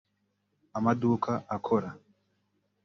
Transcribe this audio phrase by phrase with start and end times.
[0.77, 1.89] amaduka akora